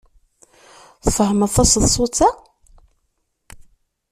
Tfehmeḍ 1.05 1.51
taseḍsut-a? 1.55 2.29